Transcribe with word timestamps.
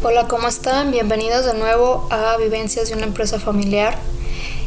Hola, 0.00 0.28
¿cómo 0.28 0.46
están? 0.46 0.92
Bienvenidos 0.92 1.44
de 1.44 1.54
nuevo 1.54 2.06
a 2.12 2.36
Vivencias 2.36 2.88
de 2.88 2.94
una 2.94 3.02
empresa 3.02 3.40
familiar. 3.40 3.98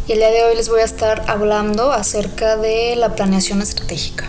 Y 0.05 0.11
el 0.11 0.17
día 0.17 0.29
de 0.29 0.43
hoy 0.43 0.57
les 0.57 0.67
voy 0.67 0.81
a 0.81 0.83
estar 0.83 1.23
hablando 1.27 1.93
acerca 1.93 2.57
de 2.57 2.97
la 2.97 3.15
planeación 3.15 3.61
estratégica. 3.61 4.27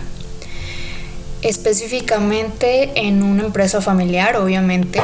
Específicamente 1.41 2.91
en 2.95 3.21
una 3.21 3.43
empresa 3.43 3.81
familiar, 3.81 4.37
obviamente. 4.37 5.01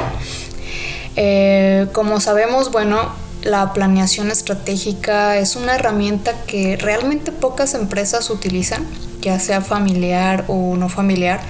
Eh, 1.17 1.87
como 1.91 2.21
sabemos, 2.21 2.71
bueno, 2.71 3.13
la 3.41 3.73
planeación 3.73 4.31
estratégica 4.31 5.37
es 5.37 5.57
una 5.57 5.75
herramienta 5.75 6.45
que 6.45 6.77
realmente 6.77 7.33
pocas 7.33 7.73
empresas 7.73 8.29
utilizan, 8.29 8.87
ya 9.21 9.39
sea 9.39 9.61
familiar 9.61 10.45
o 10.47 10.75
no 10.77 10.89
familiar 10.89 11.41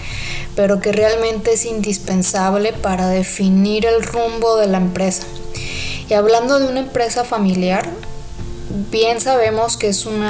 pero 0.59 0.81
que 0.81 0.91
realmente 0.91 1.53
es 1.53 1.65
indispensable 1.65 2.73
para 2.73 3.07
definir 3.07 3.85
el 3.85 4.03
rumbo 4.03 4.57
de 4.57 4.67
la 4.67 4.77
empresa. 4.77 5.23
Y 6.09 6.13
hablando 6.15 6.59
de 6.59 6.67
una 6.67 6.81
empresa 6.81 7.23
familiar, 7.23 7.87
bien 8.91 9.21
sabemos 9.21 9.77
que 9.77 9.87
es 9.87 10.05
un 10.05 10.21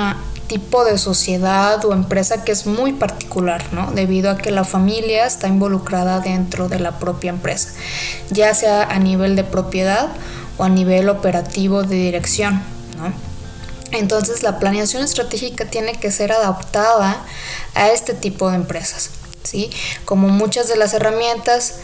tipo 0.46 0.86
de 0.86 1.00
sociedad 1.00 1.84
o 1.84 1.94
empresa 1.94 2.44
que 2.44 2.52
es 2.52 2.68
muy 2.68 2.94
particular, 2.94 3.64
¿no? 3.72 3.92
Debido 3.92 4.30
a 4.30 4.38
que 4.38 4.52
la 4.52 4.66
familia 4.66 5.26
está 5.26 5.48
involucrada 5.48 6.20
dentro 6.20 6.70
de 6.70 6.80
la 6.80 7.00
propia 7.00 7.30
empresa, 7.30 7.70
ya 8.30 8.54
sea 8.54 8.84
a 8.84 9.00
nivel 9.00 9.36
de 9.36 9.44
propiedad 9.44 10.10
o 10.58 10.64
a 10.64 10.70
nivel 10.70 11.10
operativo 11.10 11.82
de 11.82 11.96
dirección, 11.96 12.62
¿no? 13.00 13.29
Entonces 13.92 14.44
la 14.44 14.60
planeación 14.60 15.04
estratégica 15.04 15.66
tiene 15.66 15.94
que 15.94 16.12
ser 16.12 16.32
adaptada 16.32 17.24
a 17.74 17.90
este 17.90 18.14
tipo 18.14 18.50
de 18.50 18.56
empresas. 18.56 19.12
¿sí? 19.44 19.70
Como 20.06 20.30
muchas 20.30 20.68
de 20.68 20.76
las 20.76 20.94
herramientas 20.94 21.76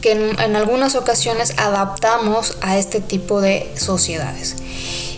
que 0.00 0.12
en, 0.12 0.56
algunas 0.56 0.94
ocasiones 0.94 1.54
adaptamos 1.58 2.56
a 2.60 2.76
este 2.76 3.00
tipo 3.00 3.40
de 3.40 3.70
sociedades. 3.76 4.56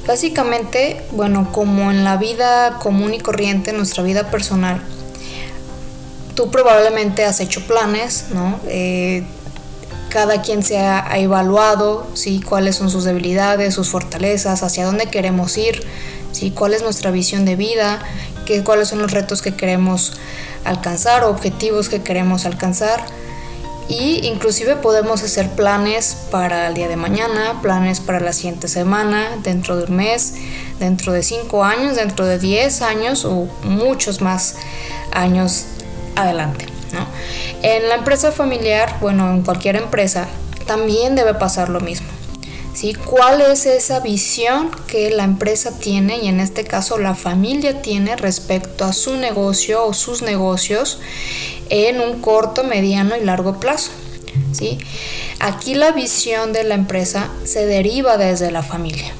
Básicamente, 0.07 1.03
bueno, 1.13 1.51
como 1.53 1.91
en 1.91 2.05
la 2.05 2.17
vida 2.19 2.79
común 2.79 3.15
y 3.15 3.21
corriente, 3.21 3.71
en 3.71 3.79
nuestra 3.79 4.03
vida 4.03 4.31
personal, 4.31 4.83
tú 6.35 6.51
probablemente 6.51 7.25
has 7.25 7.41
hecho 7.41 7.67
planes, 7.67 8.27
¿no? 8.31 8.61
Eh, 8.67 9.25
cada 10.11 10.43
quien 10.43 10.63
se 10.63 10.79
ha, 10.79 11.19
evaluado, 11.19 12.07
¿sí? 12.15 12.41
Cuáles 12.41 12.77
son 12.77 12.91
sus 12.91 13.05
debilidades, 13.05 13.75
sus 13.75 13.89
fortalezas, 13.89 14.63
hacia 14.63 14.85
dónde 14.85 15.07
queremos 15.07 15.57
ir, 15.57 15.83
Cuál 16.55 16.75
es 16.75 16.83
nuestra 16.83 17.11
visión 17.11 17.45
de 17.45 17.57
vida, 17.57 18.01
qué, 18.45 18.63
cuáles 18.63 18.89
son 18.89 19.01
los 19.01 19.13
retos 19.13 19.43
que 19.43 19.55
queremos 19.55 20.13
alcanzar 20.65 21.25
objetivos 21.25 21.89
que 21.89 22.03
queremos 22.03 22.47
alcanzar 22.47 23.05
y 23.89 24.27
inclusive 24.27 24.77
podemos 24.77 25.23
hacer 25.23 25.51
planes 25.51 26.17
para 26.31 26.69
el 26.69 26.75
día 26.75 26.89
de 26.89 26.97
mañana, 26.97 27.61
planes 27.61 28.01
para 28.01 28.19
la 28.19 28.33
siguiente 28.33 28.67
semana, 28.67 29.29
dentro 29.43 29.77
de 29.77 29.85
un 29.85 29.97
mes, 29.97 30.35
dentro 30.79 31.13
de 31.13 31.23
cinco 31.23 31.65
años, 31.65 31.97
dentro 31.97 32.25
de 32.25 32.39
10 32.39 32.81
años 32.83 33.27
o 33.27 33.47
muchos 33.65 34.23
más 34.23 34.57
años 35.13 35.67
adelante. 36.17 36.67
En 37.63 37.89
la 37.89 37.97
empresa 37.97 38.33
familiar, 38.33 38.97
bueno, 39.01 39.31
en 39.31 39.43
cualquier 39.43 39.77
empresa, 39.77 40.29
también 40.67 41.15
debe 41.15 41.35
pasar 41.35 41.69
lo 41.69 41.81
mismo. 41.81 42.14
¿Sí? 42.75 42.95
¿Cuál 42.95 43.41
es 43.41 43.67
esa 43.67 44.01
visión 44.01 44.71
que 44.87 45.11
la 45.11 45.25
empresa 45.25 45.79
tiene 45.79 46.19
y 46.19 46.29
en 46.29 46.41
este 46.41 46.65
caso 46.65 46.99
la 46.99 47.15
familia 47.15 47.81
tiene 47.81 48.17
respecto 48.17 48.85
a 48.85 48.93
su 48.93 49.17
negocio 49.17 49.85
o 49.85 49.95
sus 49.95 50.23
negocios 50.23 50.99
en 51.71 52.01
un 52.01 52.21
corto, 52.21 52.65
mediano 52.65 53.17
y 53.17 53.25
largo 53.25 53.59
plazo? 53.61 53.91
¿sí? 54.53 54.79
Aquí 55.41 55.75
la 55.75 55.93
visión 55.93 56.53
de 56.53 56.65
la 56.65 56.75
empresa 56.75 57.31
se 57.45 57.67
deriva 57.67 58.17
desde 58.17 58.51
la 58.51 58.63
familia. 58.63 59.13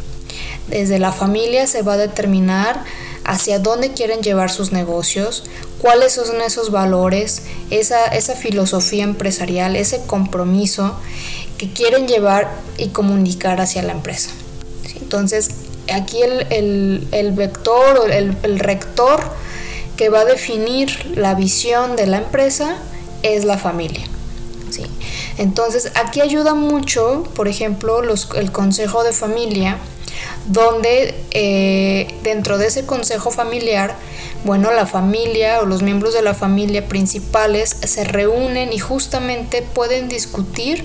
Desde 0.69 0.99
la 0.99 1.13
familia 1.13 1.67
se 1.67 1.83
va 1.83 1.95
a 1.95 1.99
determinar 1.99 2.85
hacia 3.25 3.59
dónde 3.59 3.93
quieren 3.93 4.21
llevar 4.23 4.51
sus 4.51 4.73
negocios, 4.73 5.45
cuáles 5.81 6.13
son 6.13 6.41
esos 6.41 6.71
valores, 6.71 7.43
esa, 7.71 8.07
esa 8.07 8.35
filosofía 8.35 9.05
empresarial, 9.05 9.77
ese 9.77 10.05
compromiso 10.07 10.97
que 11.59 11.73
quieren 11.73 12.07
llevar 12.07 12.51
y 12.77 12.89
comunicar 12.89 13.61
hacia 13.61 13.83
la 13.83 13.93
empresa. 13.93 14.31
Entonces, 15.01 15.51
aquí 15.93 16.23
el, 16.23 17.33
vector 17.33 17.99
o 17.99 18.07
el, 18.07 18.59
rector 18.59 19.21
que 19.97 20.09
va 20.09 20.21
a 20.21 20.25
definir 20.25 21.13
la 21.17 21.35
visión 21.35 21.97
de 21.97 22.07
la 22.07 22.19
empresa 22.19 22.79
es 23.23 23.45
la 23.45 23.59
familia. 23.59 24.05
Entonces, 25.37 25.91
aquí 25.95 26.21
ayuda 26.21 26.55
mucho, 26.55 27.25
por 27.35 27.49
ejemplo, 27.49 28.03
el 28.03 28.53
consejo 28.53 29.03
de 29.05 29.13
familia, 29.13 29.79
donde 30.47 31.15
eh, 31.31 32.15
dentro 32.23 32.59
de 32.59 32.67
ese 32.67 32.85
consejo 32.85 33.31
familiar, 33.31 33.97
bueno, 34.45 34.73
la 34.73 34.87
familia 34.87 35.61
o 35.61 35.67
los 35.67 35.83
miembros 35.83 36.13
de 36.15 36.23
la 36.23 36.35
familia 36.35 36.87
principales 36.87 37.77
se 37.83 38.05
reúnen 38.05 38.73
y 38.73 38.79
justamente 38.79 39.63
pueden 39.63 40.09
discutir 40.09 40.85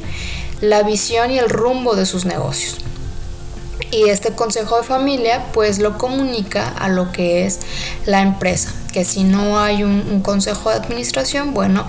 la 0.62 0.84
visión 0.84 1.32
y 1.32 1.40
el 1.40 1.50
rumbo 1.50 1.96
de 1.96 2.06
sus 2.06 2.26
negocios. 2.26 2.78
Y 3.92 4.10
este 4.10 4.32
consejo 4.32 4.78
de 4.78 4.84
familia 4.84 5.48
pues 5.52 5.80
lo 5.80 5.98
comunica 5.98 6.70
a 6.70 6.90
lo 6.90 7.12
que 7.12 7.46
es 7.46 7.60
la 8.06 8.22
empresa, 8.22 8.72
que 8.94 9.04
si 9.04 9.24
no 9.24 9.60
hay 9.60 9.84
un, 9.84 10.22
consejo 10.22 10.70
de 10.70 10.76
administración, 10.76 11.54
bueno, 11.54 11.88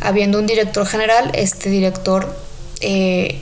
habiendo 0.00 0.38
un 0.38 0.46
director 0.46 0.86
general, 0.86 1.30
este 1.34 1.68
director 1.68 2.34
eh, 2.80 3.40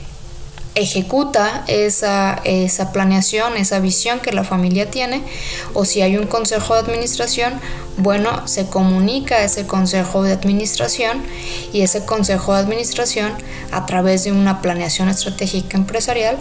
ejecuta 0.77 1.63
esa, 1.67 2.39
esa, 2.43 2.91
planeación, 2.91 3.57
esa 3.57 3.79
visión 3.79 4.19
que 4.19 4.31
la 4.31 4.43
familia 4.43 4.89
tiene, 4.91 5.23
o 5.73 5.85
si 5.85 6.01
hay 6.01 6.17
un 6.17 6.27
consejo 6.27 6.75
de 6.75 6.81
administración, 6.81 7.59
bueno, 7.97 8.47
se 8.47 8.67
comunica 8.67 9.43
ese 9.43 9.65
consejo 9.65 10.23
de 10.23 10.31
administración 10.31 11.23
y 11.73 11.81
ese 11.81 12.05
consejo 12.05 12.53
de 12.53 12.59
administración 12.59 13.33
a 13.71 13.85
través 13.87 14.23
de 14.23 14.31
una 14.31 14.61
planeación 14.61 15.09
estratégica 15.09 15.77
empresarial, 15.77 16.37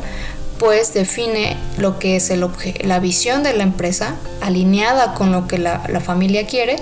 pues 0.59 0.95
define 0.95 1.57
lo 1.79 1.99
que 1.99 2.17
es 2.17 2.31
el 2.31 2.47
la 2.81 2.99
visión 2.99 3.43
de 3.43 3.53
la 3.53 3.63
empresa 3.63 4.17
alineada 4.41 5.15
con 5.15 5.33
lo 5.33 5.47
que 5.49 5.59
la, 5.59 5.83
la 5.89 6.01
familia 6.01 6.47
quiere 6.47 6.77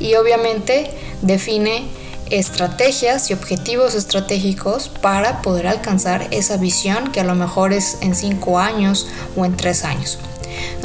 y 0.00 0.14
obviamente 0.14 0.90
define 1.22 1.86
estrategias 2.30 3.30
y 3.30 3.34
objetivos 3.34 3.94
estratégicos 3.94 4.88
para 4.88 5.42
poder 5.42 5.66
alcanzar 5.66 6.28
esa 6.30 6.56
visión 6.56 7.12
que 7.12 7.20
a 7.20 7.24
lo 7.24 7.34
mejor 7.34 7.72
es 7.72 7.98
en 8.00 8.14
cinco 8.14 8.58
años 8.58 9.08
o 9.36 9.44
en 9.44 9.56
tres 9.56 9.84
años. 9.84 10.18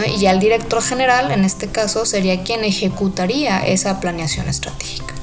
Y 0.08 0.20
ya 0.20 0.32
el 0.32 0.40
director 0.40 0.82
general, 0.82 1.32
en 1.32 1.46
este 1.46 1.68
caso, 1.68 2.06
sería 2.06 2.44
quien 2.44 2.64
ejecutaría 2.64 3.60
esa 3.66 4.00
planeación 4.00 4.48
estratégica. 4.48 5.14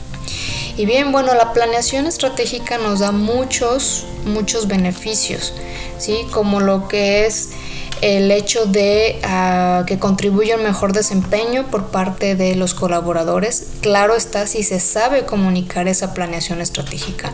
Y 0.77 0.87
bien, 0.87 1.11
bueno, 1.11 1.35
la 1.35 1.53
planeación 1.53 2.07
estratégica 2.07 2.79
nos 2.79 3.01
da 3.01 3.11
muchos, 3.11 4.05
muchos 4.25 4.69
beneficios, 4.69 5.53
¿sí? 5.99 6.19
Como 6.31 6.61
lo 6.61 6.87
que 6.87 7.27
es 7.27 7.51
el 8.01 8.31
hecho 8.31 8.67
de 8.67 9.19
ah, 9.25 9.85
que 9.87 9.99
contribuye 9.99 10.53
al 10.53 10.63
mejor 10.63 10.93
desempeño 10.93 11.67
por 11.71 11.87
parte 11.87 12.35
de 12.37 12.55
los 12.55 12.75
colaboradores. 12.75 13.67
Claro 13.81 14.15
está 14.15 14.47
si 14.47 14.63
se 14.63 14.81
sabe 14.81 15.25
comunicar 15.25 15.89
esa 15.89 16.15
planeación 16.15 16.61
estratégica. 16.61 17.33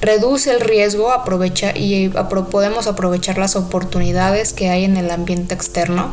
Reduce 0.00 0.50
el 0.50 0.60
riesgo, 0.60 1.12
aprovecha 1.12 1.72
y 1.76 2.08
podemos 2.50 2.86
aprovechar 2.86 3.38
las 3.38 3.56
oportunidades 3.56 4.52
que 4.52 4.70
hay 4.70 4.84
en 4.84 4.96
el 4.96 5.10
ambiente 5.10 5.54
externo. 5.54 6.10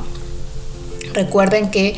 Recuerden 1.13 1.71
que 1.71 1.95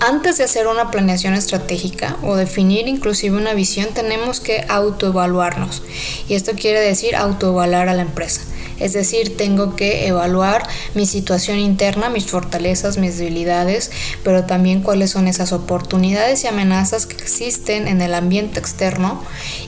antes 0.00 0.38
de 0.38 0.44
hacer 0.44 0.66
una 0.66 0.90
planeación 0.90 1.34
estratégica 1.34 2.16
o 2.22 2.36
definir 2.36 2.88
inclusive 2.88 3.36
una 3.36 3.52
visión 3.52 3.88
tenemos 3.92 4.40
que 4.40 4.64
autoevaluarnos 4.68 5.82
y 6.28 6.34
esto 6.34 6.52
quiere 6.52 6.80
decir 6.80 7.16
autoevaluar 7.16 7.88
a 7.88 7.94
la 7.94 8.02
empresa. 8.02 8.40
Es 8.80 8.92
decir, 8.92 9.36
tengo 9.36 9.76
que 9.76 10.06
evaluar 10.06 10.66
mi 10.94 11.06
situación 11.06 11.58
interna, 11.58 12.08
mis 12.08 12.26
fortalezas, 12.26 12.98
mis 12.98 13.18
debilidades, 13.18 13.90
pero 14.22 14.44
también 14.44 14.82
cuáles 14.82 15.10
son 15.10 15.28
esas 15.28 15.52
oportunidades 15.52 16.44
y 16.44 16.48
amenazas 16.48 17.06
que 17.06 17.16
existen 17.16 17.88
en 17.88 18.02
el 18.02 18.14
ambiente 18.14 18.58
externo 18.58 19.22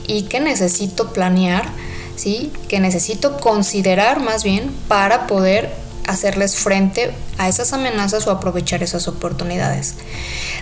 y 0.07 0.23
que 0.23 0.39
necesito 0.39 1.13
planear, 1.13 1.65
¿sí? 2.15 2.51
que 2.67 2.79
necesito 2.79 3.37
considerar 3.37 4.19
más 4.21 4.43
bien 4.43 4.71
para 4.87 5.27
poder 5.27 5.71
hacerles 6.07 6.55
frente 6.55 7.11
a 7.37 7.49
esas 7.49 7.73
amenazas 7.73 8.25
o 8.27 8.31
aprovechar 8.31 8.81
esas 8.81 9.07
oportunidades. 9.07 9.95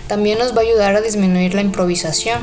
También 0.08 0.38
nos 0.38 0.54
va 0.54 0.60
a 0.60 0.64
ayudar 0.64 0.96
a 0.96 1.00
disminuir 1.00 1.54
la 1.54 1.62
improvisación. 1.62 2.40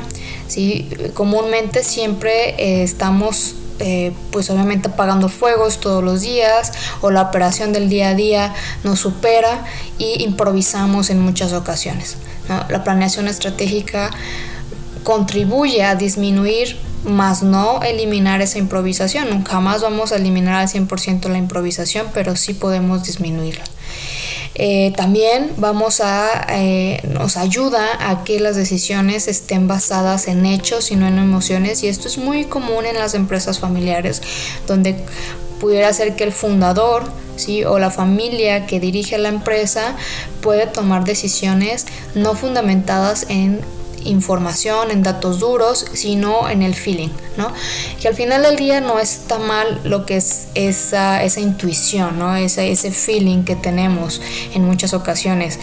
¿sí? 0.47 0.89
Comúnmente 1.13 1.83
siempre 1.83 2.55
eh, 2.57 2.83
estamos 2.83 3.55
eh, 3.79 4.13
pues 4.31 4.49
obviamente 4.49 4.89
apagando 4.89 5.29
fuegos 5.29 5.79
todos 5.79 6.03
los 6.03 6.21
días 6.21 6.71
o 7.01 7.11
la 7.11 7.21
operación 7.21 7.73
del 7.73 7.89
día 7.89 8.09
a 8.09 8.13
día 8.13 8.53
nos 8.83 8.99
supera 8.99 9.65
y 9.97 10.23
improvisamos 10.23 11.09
en 11.09 11.19
muchas 11.19 11.53
ocasiones. 11.53 12.17
La 12.47 12.83
planeación 12.83 13.27
estratégica 13.27 14.11
contribuye 15.03 15.83
a 15.83 15.95
disminuir 15.95 16.77
más 17.05 17.43
no 17.43 17.81
eliminar 17.81 18.41
esa 18.41 18.59
improvisación. 18.59 19.43
Jamás 19.43 19.81
vamos 19.81 20.11
a 20.11 20.17
eliminar 20.17 20.55
al 20.55 20.67
100% 20.67 21.29
la 21.29 21.37
improvisación, 21.37 22.07
pero 22.13 22.35
sí 22.35 22.53
podemos 22.53 23.03
disminuirla. 23.03 23.63
Eh, 24.55 24.93
también 24.95 25.51
vamos 25.57 25.99
a, 25.99 26.45
eh, 26.49 27.01
nos 27.09 27.37
ayuda 27.37 28.09
a 28.11 28.23
que 28.23 28.39
las 28.39 28.55
decisiones 28.55 29.27
estén 29.27 29.67
basadas 29.67 30.27
en 30.27 30.45
hechos 30.45 30.91
y 30.91 30.95
no 30.95 31.07
en 31.07 31.17
emociones 31.17 31.81
y 31.83 31.87
esto 31.87 32.07
es 32.07 32.19
muy 32.19 32.45
común 32.45 32.85
en 32.85 32.95
las 32.95 33.15
empresas 33.15 33.57
familiares 33.59 34.21
donde 34.67 34.95
pudiera 35.59 35.91
ser 35.91 36.15
que 36.15 36.23
el 36.23 36.31
fundador 36.31 37.03
¿sí? 37.35 37.63
o 37.63 37.79
la 37.79 37.89
familia 37.89 38.67
que 38.67 38.79
dirige 38.79 39.17
la 39.17 39.29
empresa 39.29 39.95
puede 40.41 40.67
tomar 40.67 41.03
decisiones 41.03 41.87
no 42.13 42.35
fundamentadas 42.35 43.25
en 43.29 43.59
información, 44.05 44.91
en 44.91 45.03
datos 45.03 45.39
duros, 45.39 45.85
sino 45.93 46.49
en 46.49 46.61
el 46.63 46.75
feeling, 46.75 47.09
¿no? 47.37 47.51
Que 48.01 48.07
al 48.07 48.15
final 48.15 48.43
del 48.43 48.55
día 48.55 48.81
no 48.81 48.99
está 48.99 49.39
mal 49.39 49.81
lo 49.83 50.05
que 50.05 50.17
es 50.17 50.47
esa, 50.55 51.23
esa 51.23 51.39
intuición, 51.39 52.19
¿no? 52.19 52.35
Ese, 52.35 52.71
ese 52.71 52.91
feeling 52.91 53.43
que 53.43 53.55
tenemos 53.55 54.21
en 54.53 54.65
muchas 54.65 54.93
ocasiones. 54.93 55.59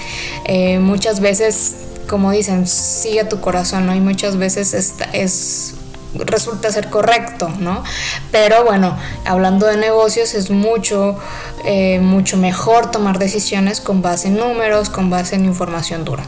Eh, 0.47 0.79
muchas 0.79 1.21
veces, 1.21 1.77
como 2.09 2.31
dicen, 2.31 2.67
sigue 2.67 3.25
tu 3.25 3.41
corazón, 3.41 3.87
¿no? 3.87 3.95
Y 3.95 4.01
muchas 4.01 4.37
veces 4.37 4.75
es 5.13 5.75
resulta 6.15 6.71
ser 6.71 6.91
correcto, 6.91 7.51
¿no? 7.59 7.85
Pero 8.33 8.65
bueno, 8.65 8.97
hablando 9.25 9.67
de 9.67 9.77
negocios 9.77 10.35
es 10.35 10.51
mucho, 10.51 11.17
eh, 11.65 12.01
mucho 12.01 12.37
mejor 12.37 12.91
tomar 12.91 13.19
decisiones 13.19 13.81
con 13.81 14.03
base 14.03 14.29
en 14.29 14.37
números, 14.37 14.91
con 14.91 15.11
base 15.11 15.37
en 15.37 15.45
información 15.45 16.05
dura 16.05 16.25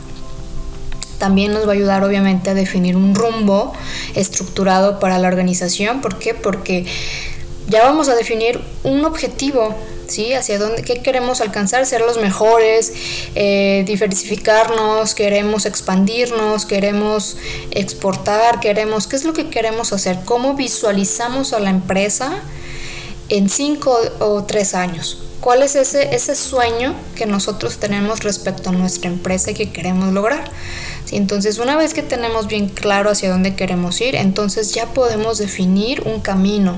también 1.23 1.53
nos 1.53 1.69
va 1.69 1.71
a 1.71 1.75
ayudar 1.75 2.03
obviamente 2.03 2.51
a 2.51 2.55
definir 2.55 2.97
un 2.97 3.15
rumbo 3.15 3.73
estructurado 4.17 4.99
para 4.99 5.21
la 5.21 5.29
organización. 5.29 6.01
¿Por 6.01 6.19
qué? 6.19 6.35
Porque 6.35 6.85
ya 7.69 7.85
vamos 7.85 8.09
a 8.09 8.17
definir 8.17 8.61
un 8.83 9.05
objetivo, 9.05 9.73
¿sí? 10.09 10.33
Hacia 10.33 10.59
dónde, 10.59 10.83
qué 10.83 11.01
queremos 11.01 11.41
alcanzar, 11.41 11.87
ser 11.87 12.01
los 12.01 12.19
mejores, 12.19 12.93
eh, 13.37 13.85
diversificarnos, 13.87 15.15
queremos 15.15 15.65
expandirnos, 15.65 16.67
queremos 16.67 17.37
exportar, 17.71 18.59
queremos, 18.59 19.07
¿qué 19.07 19.15
es 19.15 19.25
lo 19.25 19.33
que 19.33 19.49
queremos 19.49 19.93
hacer? 19.93 20.19
¿Cómo 20.25 20.55
visualizamos 20.55 21.53
a 21.53 21.61
la 21.61 21.71
empresa 21.71 22.43
en 23.29 23.49
cinco 23.49 23.97
o 24.19 24.43
tres 24.43 24.75
años? 24.75 25.32
¿Cuál 25.43 25.65
es 25.65 25.75
ese, 25.75 26.15
ese 26.15 26.37
sueño 26.37 26.95
que 27.17 27.27
nosotros 27.27 27.79
tenemos 27.79 28.21
respecto 28.21 28.71
a 28.71 28.73
nuestra 28.73 29.11
empresa 29.11 29.51
y 29.51 29.55
que 29.55 29.71
queremos 29.71 30.13
lograr? 30.13 30.45
Entonces, 31.11 31.59
una 31.59 31.77
vez 31.77 31.95
que 31.95 32.05
tenemos 32.05 32.47
bien 32.47 32.69
claro 32.69 33.11
hacia 33.11 33.29
dónde 33.29 33.57
queremos 33.57 34.01
ir, 34.01 34.15
entonces 34.15 34.73
ya 34.73 34.87
podemos 34.95 35.39
definir 35.39 36.03
un 36.07 36.21
camino. 36.21 36.77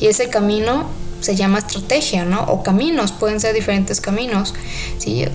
Y 0.00 0.08
ese 0.08 0.28
camino 0.28 0.88
se 1.20 1.36
llama 1.36 1.60
estrategia, 1.60 2.24
¿no? 2.24 2.42
O 2.46 2.64
caminos, 2.64 3.12
pueden 3.12 3.38
ser 3.38 3.54
diferentes 3.54 4.00
caminos, 4.00 4.54
¿sí? 4.98 5.26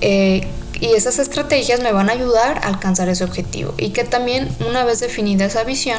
Eh, 0.00 0.46
y 0.80 0.86
esas 0.94 1.18
estrategias 1.18 1.80
me 1.80 1.90
van 1.90 2.10
a 2.10 2.12
ayudar 2.12 2.58
a 2.58 2.68
alcanzar 2.68 3.08
ese 3.08 3.24
objetivo. 3.24 3.74
Y 3.76 3.90
que 3.90 4.04
también, 4.04 4.48
una 4.68 4.84
vez 4.84 5.00
definida 5.00 5.46
esa 5.46 5.64
visión, 5.64 5.98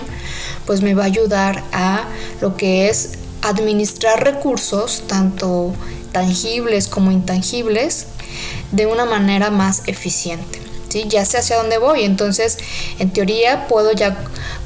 pues 0.66 0.82
me 0.82 0.94
va 0.94 1.04
a 1.04 1.08
ayudar 1.08 1.62
a 1.74 2.06
lo 2.40 2.56
que 2.56 2.88
es 2.88 3.20
administrar 3.42 4.24
recursos, 4.24 5.04
tanto 5.08 5.74
tangibles 6.12 6.88
como 6.88 7.12
intangibles, 7.12 8.08
de 8.72 8.86
una 8.86 9.06
manera 9.06 9.50
más 9.50 9.84
eficiente. 9.88 10.60
Ya 11.08 11.24
sé 11.24 11.38
hacia 11.38 11.56
dónde 11.56 11.78
voy, 11.78 12.04
entonces 12.04 12.58
en 13.00 13.12
teoría 13.12 13.68
puedo 13.68 13.94
ya 13.94 14.18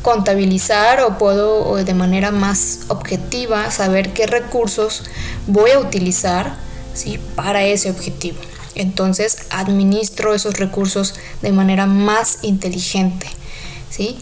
contabilizar 0.01 1.01
o 1.01 1.19
puedo 1.19 1.75
de 1.75 1.93
manera 1.93 2.31
más 2.31 2.79
objetiva 2.87 3.69
saber 3.69 4.11
qué 4.13 4.25
recursos 4.25 5.03
voy 5.45 5.71
a 5.71 5.79
utilizar 5.79 6.55
¿sí? 6.95 7.19
para 7.35 7.63
ese 7.63 7.91
objetivo. 7.91 8.37
Entonces 8.73 9.37
administro 9.51 10.33
esos 10.33 10.57
recursos 10.57 11.13
de 11.43 11.51
manera 11.51 11.85
más 11.85 12.39
inteligente. 12.41 13.27
¿sí? 13.91 14.17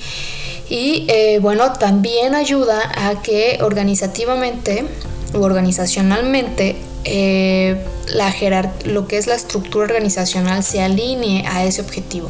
Y 0.70 1.06
eh, 1.08 1.40
bueno, 1.42 1.72
también 1.74 2.36
ayuda 2.36 2.92
a 2.96 3.22
que 3.22 3.60
organizativamente 3.62 4.86
o 5.34 5.40
organizacionalmente 5.40 6.76
eh, 7.06 7.84
la 8.08 8.34
lo 8.86 9.08
que 9.08 9.18
es 9.18 9.28
la 9.28 9.36
estructura 9.36 9.86
organizacional 9.86 10.64
se 10.64 10.82
alinee 10.82 11.46
a 11.48 11.64
ese 11.64 11.82
objetivo. 11.82 12.30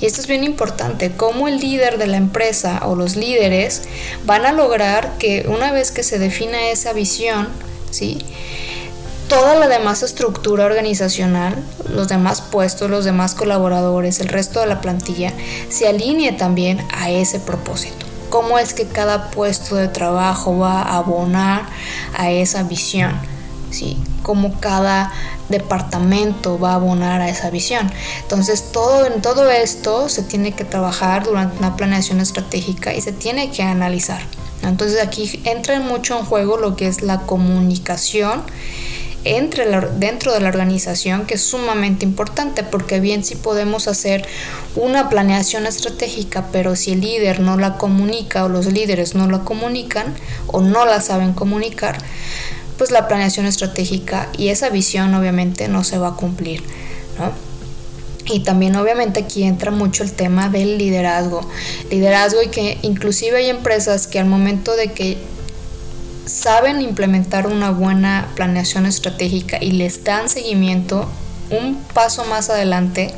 Y 0.00 0.06
esto 0.06 0.20
es 0.20 0.26
bien 0.26 0.42
importante, 0.42 1.12
cómo 1.12 1.46
el 1.46 1.60
líder 1.60 1.96
de 1.98 2.08
la 2.08 2.16
empresa 2.16 2.82
o 2.86 2.96
los 2.96 3.14
líderes 3.14 3.82
van 4.24 4.44
a 4.44 4.52
lograr 4.52 5.16
que 5.18 5.46
una 5.48 5.70
vez 5.70 5.92
que 5.92 6.02
se 6.02 6.18
defina 6.18 6.70
esa 6.70 6.92
visión, 6.92 7.48
¿sí? 7.90 8.18
toda 9.32 9.54
la 9.54 9.66
demás 9.66 10.02
estructura 10.02 10.66
organizacional, 10.66 11.56
los 11.88 12.08
demás 12.08 12.42
puestos, 12.42 12.90
los 12.90 13.06
demás 13.06 13.34
colaboradores, 13.34 14.20
el 14.20 14.28
resto 14.28 14.60
de 14.60 14.66
la 14.66 14.82
plantilla, 14.82 15.32
se 15.70 15.88
alinee 15.88 16.32
también 16.32 16.84
a 16.92 17.10
ese 17.10 17.40
propósito. 17.40 18.04
Cómo 18.28 18.58
es 18.58 18.74
que 18.74 18.86
cada 18.86 19.30
puesto 19.30 19.76
de 19.76 19.88
trabajo 19.88 20.58
va 20.58 20.82
a 20.82 20.98
abonar 20.98 21.66
a 22.14 22.30
esa 22.30 22.62
visión. 22.62 23.18
¿Sí? 23.72 23.96
cómo 24.22 24.60
cada 24.60 25.12
departamento 25.48 26.58
va 26.58 26.72
a 26.72 26.74
abonar 26.74 27.20
a 27.20 27.28
esa 27.28 27.50
visión. 27.50 27.90
Entonces, 28.22 28.72
todo 28.72 29.06
en 29.06 29.20
todo 29.20 29.50
esto 29.50 30.08
se 30.08 30.22
tiene 30.22 30.52
que 30.52 30.64
trabajar 30.64 31.24
durante 31.24 31.58
una 31.58 31.76
planeación 31.76 32.20
estratégica 32.20 32.94
y 32.94 33.00
se 33.00 33.12
tiene 33.12 33.50
que 33.50 33.62
analizar. 33.62 34.22
Entonces, 34.62 35.02
aquí 35.02 35.40
entra 35.44 35.78
mucho 35.80 36.18
en 36.18 36.24
juego 36.24 36.56
lo 36.56 36.76
que 36.76 36.86
es 36.86 37.02
la 37.02 37.20
comunicación 37.20 38.42
entre 39.24 39.66
dentro 39.98 40.32
de 40.32 40.40
la 40.40 40.48
organización 40.48 41.26
que 41.26 41.34
es 41.34 41.42
sumamente 41.42 42.04
importante 42.04 42.64
porque 42.64 42.98
bien 42.98 43.22
si 43.22 43.36
podemos 43.36 43.86
hacer 43.86 44.26
una 44.74 45.08
planeación 45.08 45.64
estratégica 45.66 46.48
pero 46.50 46.74
si 46.74 46.92
el 46.92 47.02
líder 47.02 47.38
no 47.38 47.56
la 47.56 47.78
comunica 47.78 48.44
o 48.44 48.48
los 48.48 48.66
líderes 48.66 49.14
no 49.14 49.30
la 49.30 49.44
comunican 49.44 50.12
o 50.48 50.60
no 50.60 50.86
la 50.86 51.00
saben 51.00 51.34
comunicar 51.34 51.98
pues 52.82 52.90
la 52.90 53.06
planeación 53.06 53.46
estratégica 53.46 54.28
y 54.36 54.48
esa 54.48 54.68
visión 54.68 55.14
obviamente 55.14 55.68
no 55.68 55.84
se 55.84 55.98
va 55.98 56.08
a 56.08 56.14
cumplir, 56.16 56.64
Y 58.24 58.40
también 58.40 58.74
obviamente 58.74 59.20
aquí 59.20 59.44
entra 59.44 59.70
mucho 59.70 60.02
el 60.02 60.10
tema 60.10 60.48
del 60.48 60.78
liderazgo. 60.78 61.48
Liderazgo 61.92 62.42
y 62.42 62.48
que 62.48 62.78
inclusive 62.82 63.36
hay 63.36 63.50
empresas 63.50 64.08
que 64.08 64.18
al 64.18 64.26
momento 64.26 64.74
de 64.74 64.90
que 64.90 65.16
saben 66.26 66.82
implementar 66.82 67.46
una 67.46 67.70
buena 67.70 68.32
planeación 68.34 68.84
estratégica 68.86 69.58
y 69.60 69.70
les 69.70 70.02
dan 70.02 70.28
seguimiento, 70.28 71.08
un 71.52 71.76
paso 71.94 72.24
más 72.24 72.50
adelante 72.50 73.14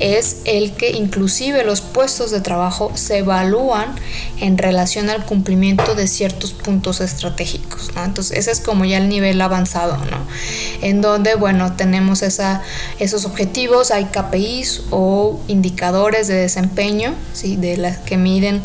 es 0.00 0.38
el 0.44 0.72
que 0.72 0.90
inclusive 0.90 1.64
los 1.64 1.80
puestos 1.80 2.30
de 2.30 2.40
trabajo 2.40 2.92
se 2.94 3.18
evalúan 3.18 3.94
en 4.40 4.58
relación 4.58 5.08
al 5.08 5.24
cumplimiento 5.24 5.94
de 5.94 6.08
ciertos 6.08 6.52
puntos 6.52 7.00
estratégicos. 7.00 7.90
Entonces 7.96 8.38
ese 8.38 8.50
es 8.50 8.60
como 8.60 8.84
ya 8.84 8.98
el 8.98 9.08
nivel 9.08 9.40
avanzado, 9.40 9.96
¿no? 9.96 10.18
En 10.82 11.00
donde, 11.00 11.36
bueno, 11.36 11.74
tenemos 11.74 12.22
esa, 12.22 12.62
esos 12.98 13.24
objetivos, 13.24 13.90
hay 13.90 14.06
KPIs 14.06 14.82
o 14.90 15.40
indicadores 15.46 16.26
de 16.26 16.34
desempeño, 16.34 17.14
¿sí? 17.32 17.56
De 17.56 17.76
las 17.76 17.98
que 17.98 18.16
miden, 18.16 18.62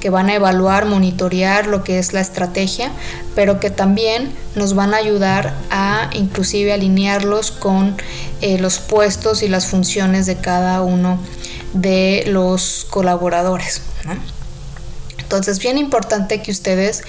que 0.00 0.08
van 0.08 0.30
a 0.30 0.34
evaluar, 0.34 0.86
monitorear 0.86 1.66
lo 1.66 1.84
que 1.84 1.98
es 1.98 2.14
la 2.14 2.20
estrategia, 2.20 2.90
pero 3.34 3.60
que 3.60 3.70
también 3.70 4.32
nos 4.54 4.74
van 4.74 4.94
a 4.94 4.96
ayudar 4.96 5.54
a 5.70 6.10
inclusive 6.12 6.72
alinearlos 6.72 7.50
con 7.50 7.96
los 8.58 8.78
puestos 8.78 9.42
y 9.42 9.48
las 9.48 9.66
funciones 9.66 10.26
de 10.26 10.36
cada 10.36 10.82
uno 10.82 11.18
de 11.72 12.24
los 12.26 12.86
colaboradores. 12.90 13.82
Entonces, 15.30 15.60
bien 15.60 15.78
importante 15.78 16.42
que 16.42 16.50
ustedes, 16.50 17.04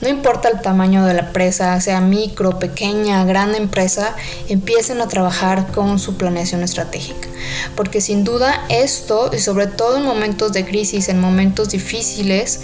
no 0.00 0.08
importa 0.08 0.48
el 0.48 0.62
tamaño 0.62 1.04
de 1.04 1.12
la 1.12 1.20
empresa, 1.20 1.78
sea 1.82 2.00
micro, 2.00 2.58
pequeña, 2.58 3.22
gran 3.26 3.54
empresa, 3.54 4.16
empiecen 4.48 5.02
a 5.02 5.08
trabajar 5.08 5.66
con 5.72 5.98
su 5.98 6.16
planeación 6.16 6.62
estratégica. 6.62 7.28
Porque 7.74 8.00
sin 8.00 8.24
duda 8.24 8.64
esto, 8.70 9.30
y 9.30 9.40
sobre 9.40 9.66
todo 9.66 9.98
en 9.98 10.04
momentos 10.04 10.54
de 10.54 10.64
crisis, 10.64 11.10
en 11.10 11.20
momentos 11.20 11.68
difíciles, 11.68 12.60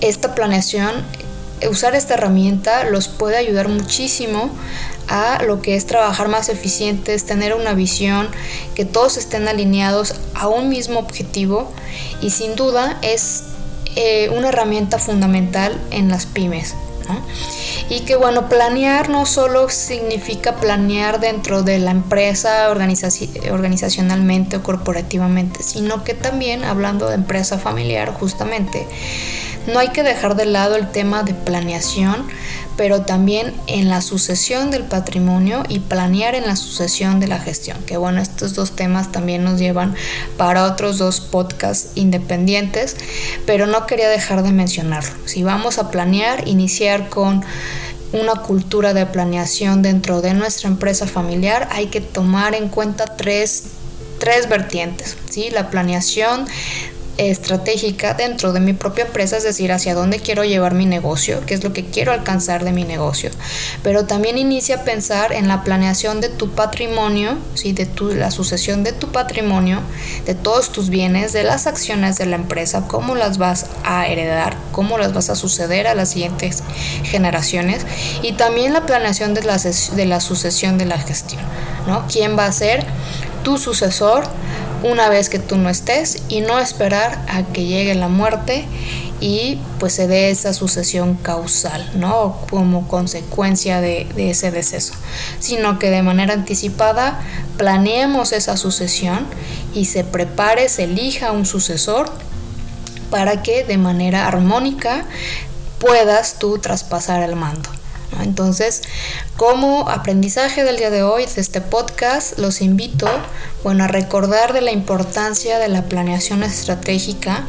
esta 0.00 0.34
planeación, 0.34 0.92
usar 1.70 1.94
esta 1.94 2.14
herramienta 2.14 2.84
los 2.84 3.08
puede 3.08 3.36
ayudar 3.36 3.68
muchísimo 3.68 4.50
a 5.08 5.42
lo 5.42 5.62
que 5.62 5.74
es 5.74 5.86
trabajar 5.86 6.28
más 6.28 6.48
eficientes, 6.48 7.24
tener 7.26 7.54
una 7.54 7.74
visión, 7.74 8.28
que 8.74 8.84
todos 8.84 9.16
estén 9.16 9.48
alineados 9.48 10.14
a 10.34 10.48
un 10.48 10.68
mismo 10.68 10.98
objetivo 10.98 11.70
y 12.20 12.30
sin 12.30 12.56
duda 12.56 12.98
es 13.02 13.44
eh, 13.96 14.30
una 14.30 14.48
herramienta 14.48 14.98
fundamental 14.98 15.80
en 15.90 16.08
las 16.08 16.26
pymes. 16.26 16.74
Y 17.90 18.00
que 18.00 18.16
bueno, 18.16 18.50
planear 18.50 19.08
no 19.08 19.24
solo 19.24 19.70
significa 19.70 20.56
planear 20.56 21.20
dentro 21.20 21.62
de 21.62 21.78
la 21.78 21.90
empresa 21.90 22.68
organizacionalmente 22.70 24.56
o 24.56 24.62
corporativamente, 24.62 25.62
sino 25.62 26.04
que 26.04 26.12
también, 26.12 26.64
hablando 26.64 27.08
de 27.08 27.14
empresa 27.14 27.58
familiar 27.58 28.12
justamente, 28.12 28.86
no 29.66 29.78
hay 29.78 29.88
que 29.88 30.02
dejar 30.02 30.34
de 30.36 30.46
lado 30.46 30.76
el 30.76 30.90
tema 30.90 31.22
de 31.22 31.34
planeación, 31.34 32.26
pero 32.78 33.02
también 33.02 33.52
en 33.66 33.88
la 33.88 34.00
sucesión 34.00 34.70
del 34.70 34.84
patrimonio 34.84 35.64
y 35.68 35.80
planear 35.80 36.36
en 36.36 36.46
la 36.46 36.54
sucesión 36.54 37.18
de 37.18 37.26
la 37.26 37.40
gestión. 37.40 37.76
Que 37.84 37.96
bueno, 37.96 38.22
estos 38.22 38.54
dos 38.54 38.76
temas 38.76 39.10
también 39.10 39.42
nos 39.42 39.58
llevan 39.58 39.96
para 40.36 40.64
otros 40.64 40.96
dos 40.96 41.20
podcasts 41.20 41.90
independientes, 41.96 42.96
pero 43.44 43.66
no 43.66 43.84
quería 43.86 44.08
dejar 44.08 44.44
de 44.44 44.52
mencionarlo. 44.52 45.10
Si 45.26 45.42
vamos 45.42 45.78
a 45.78 45.90
planear, 45.90 46.46
iniciar 46.46 47.08
con 47.08 47.44
una 48.12 48.36
cultura 48.36 48.94
de 48.94 49.06
planeación 49.06 49.82
dentro 49.82 50.22
de 50.22 50.34
nuestra 50.34 50.68
empresa 50.68 51.08
familiar, 51.08 51.68
hay 51.72 51.86
que 51.86 52.00
tomar 52.00 52.54
en 52.54 52.68
cuenta 52.68 53.16
tres, 53.16 53.64
tres 54.20 54.48
vertientes. 54.48 55.16
¿sí? 55.28 55.50
La 55.50 55.68
planeación 55.68 56.46
estratégica 57.18 58.14
dentro 58.14 58.52
de 58.52 58.60
mi 58.60 58.72
propia 58.72 59.04
empresa, 59.04 59.36
es 59.36 59.42
decir, 59.42 59.72
hacia 59.72 59.94
dónde 59.94 60.20
quiero 60.20 60.44
llevar 60.44 60.74
mi 60.74 60.86
negocio, 60.86 61.42
qué 61.46 61.54
es 61.54 61.64
lo 61.64 61.72
que 61.72 61.84
quiero 61.84 62.12
alcanzar 62.12 62.64
de 62.64 62.72
mi 62.72 62.84
negocio. 62.84 63.30
Pero 63.82 64.06
también 64.06 64.38
inicia 64.38 64.76
a 64.76 64.84
pensar 64.84 65.32
en 65.32 65.48
la 65.48 65.64
planeación 65.64 66.20
de 66.20 66.28
tu 66.28 66.50
patrimonio, 66.50 67.36
¿sí? 67.54 67.72
de 67.72 67.86
tu, 67.86 68.14
la 68.14 68.30
sucesión 68.30 68.84
de 68.84 68.92
tu 68.92 69.08
patrimonio, 69.08 69.80
de 70.26 70.34
todos 70.34 70.70
tus 70.70 70.90
bienes, 70.90 71.32
de 71.32 71.42
las 71.42 71.66
acciones 71.66 72.18
de 72.18 72.26
la 72.26 72.36
empresa, 72.36 72.84
cómo 72.86 73.16
las 73.16 73.36
vas 73.36 73.66
a 73.84 74.06
heredar, 74.06 74.56
cómo 74.70 74.96
las 74.96 75.12
vas 75.12 75.28
a 75.28 75.34
suceder 75.34 75.88
a 75.88 75.94
las 75.94 76.10
siguientes 76.10 76.62
generaciones 77.02 77.84
y 78.22 78.32
también 78.32 78.72
la 78.72 78.86
planeación 78.86 79.34
de 79.34 79.42
la, 79.42 79.58
de 79.58 80.06
la 80.06 80.20
sucesión 80.20 80.78
de 80.78 80.86
la 80.86 80.98
gestión, 80.98 81.42
¿no? 81.86 82.06
¿Quién 82.06 82.38
va 82.38 82.46
a 82.46 82.52
ser 82.52 82.86
tu 83.42 83.58
sucesor? 83.58 84.24
Una 84.82 85.08
vez 85.08 85.28
que 85.28 85.38
tú 85.38 85.56
no 85.56 85.68
estés 85.68 86.22
y 86.28 86.40
no 86.40 86.58
esperar 86.58 87.24
a 87.28 87.42
que 87.44 87.66
llegue 87.66 87.94
la 87.94 88.08
muerte 88.08 88.64
y 89.20 89.58
pues 89.80 89.94
se 89.94 90.06
dé 90.06 90.30
esa 90.30 90.52
sucesión 90.52 91.16
causal, 91.16 91.90
¿no? 91.94 92.36
Como 92.50 92.86
consecuencia 92.86 93.80
de, 93.80 94.06
de, 94.14 94.30
ese 94.30 94.50
deceso, 94.50 94.94
sino 95.40 95.78
que 95.78 95.90
de 95.90 96.02
manera 96.02 96.34
anticipada 96.34 97.20
planeemos 97.56 98.32
esa 98.32 98.56
sucesión 98.56 99.26
y 99.74 99.86
se 99.86 100.04
prepare, 100.04 100.68
se 100.68 100.84
elija 100.84 101.32
un 101.32 101.46
sucesor 101.46 102.10
para 103.10 103.42
que 103.42 103.64
de 103.64 103.78
manera 103.78 104.26
armónica 104.26 105.04
puedas 105.78 106.38
tú 106.38 106.58
traspasar 106.58 107.22
el 107.22 107.34
mando. 107.34 107.70
Entonces, 108.22 108.82
como 109.36 109.88
aprendizaje 109.88 110.64
del 110.64 110.76
día 110.76 110.90
de 110.90 111.02
hoy 111.02 111.26
de 111.26 111.40
este 111.40 111.60
podcast, 111.60 112.38
los 112.38 112.60
invito 112.60 113.08
bueno, 113.62 113.84
a 113.84 113.88
recordar 113.88 114.52
de 114.52 114.60
la 114.60 114.72
importancia 114.72 115.58
de 115.58 115.68
la 115.68 115.84
planeación 115.84 116.42
estratégica, 116.42 117.44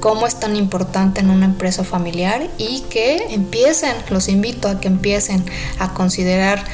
cómo 0.00 0.26
es 0.26 0.40
tan 0.40 0.56
importante 0.56 1.20
en 1.20 1.30
una 1.30 1.44
empresa 1.44 1.84
familiar 1.84 2.48
y 2.58 2.80
que 2.90 3.26
empiecen, 3.30 3.94
los 4.08 4.28
invito 4.28 4.68
a 4.68 4.80
que 4.80 4.88
empiecen 4.88 5.44
a 5.78 5.92
considerar 5.92 6.64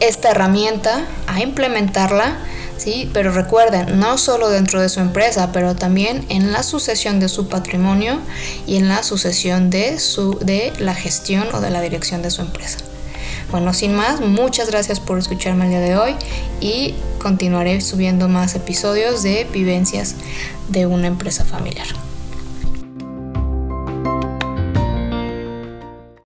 esta 0.00 0.30
herramienta, 0.30 1.06
a 1.26 1.40
implementarla 1.40 2.36
¿sí? 2.82 3.08
Pero 3.12 3.32
recuerden, 3.32 4.00
no 4.00 4.18
solo 4.18 4.50
dentro 4.50 4.80
de 4.80 4.88
su 4.88 5.00
empresa, 5.00 5.50
pero 5.52 5.76
también 5.76 6.24
en 6.28 6.52
la 6.52 6.62
sucesión 6.62 7.20
de 7.20 7.28
su 7.28 7.48
patrimonio 7.48 8.18
y 8.66 8.76
en 8.76 8.88
la 8.88 9.02
sucesión 9.02 9.70
de, 9.70 10.00
su, 10.00 10.38
de 10.40 10.72
la 10.78 10.94
gestión 10.94 11.46
o 11.52 11.60
de 11.60 11.70
la 11.70 11.80
dirección 11.80 12.22
de 12.22 12.30
su 12.30 12.42
empresa. 12.42 12.78
Bueno, 13.50 13.72
sin 13.74 13.94
más, 13.94 14.20
muchas 14.20 14.70
gracias 14.70 14.98
por 14.98 15.18
escucharme 15.18 15.64
el 15.64 15.70
día 15.70 15.80
de 15.80 15.96
hoy 15.96 16.16
y 16.60 16.94
continuaré 17.20 17.80
subiendo 17.80 18.28
más 18.28 18.54
episodios 18.54 19.22
de 19.22 19.46
vivencias 19.52 20.16
de 20.68 20.86
una 20.86 21.06
empresa 21.06 21.44
familiar. 21.44 22.01